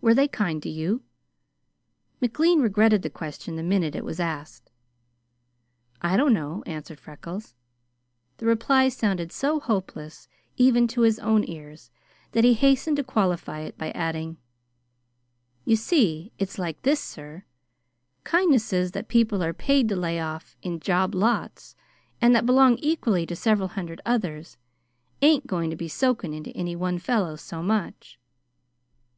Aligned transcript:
"Were 0.00 0.14
they 0.14 0.28
kind 0.28 0.62
to 0.62 0.70
you?" 0.70 1.02
McLean 2.22 2.62
regretted 2.62 3.02
the 3.02 3.10
question 3.10 3.54
the 3.56 3.62
minute 3.62 3.94
it 3.94 4.02
was 4.02 4.18
asked. 4.18 4.70
"I 6.00 6.16
don't 6.16 6.32
know," 6.32 6.62
answered 6.64 6.98
Freckles. 6.98 7.54
The 8.38 8.46
reply 8.46 8.88
sounded 8.88 9.30
so 9.30 9.60
hopeless, 9.60 10.26
even 10.56 10.88
to 10.88 11.02
his 11.02 11.18
own 11.18 11.44
ears, 11.46 11.90
that 12.30 12.44
he 12.44 12.54
hastened 12.54 12.96
to 12.96 13.04
qualify 13.04 13.60
it 13.60 13.76
by 13.76 13.90
adding: 13.90 14.38
"You 15.66 15.76
see, 15.76 16.32
it's 16.38 16.58
like 16.58 16.80
this, 16.80 17.00
sir. 17.02 17.44
Kindnesses 18.24 18.92
that 18.92 19.06
people 19.06 19.42
are 19.42 19.52
paid 19.52 19.86
to 19.90 19.96
lay 19.96 20.18
off 20.18 20.56
in 20.62 20.80
job 20.80 21.14
lots 21.14 21.76
and 22.22 22.34
that 22.34 22.46
belong 22.46 22.78
equally 22.78 23.26
to 23.26 23.36
several 23.36 23.68
hundred 23.68 24.00
others, 24.06 24.56
ain't 25.20 25.46
going 25.46 25.68
to 25.68 25.76
be 25.76 25.88
soaking 25.88 26.32
into 26.32 26.56
any 26.56 26.74
one 26.74 26.98
fellow 26.98 27.36
so 27.36 27.62
much." 27.62 28.18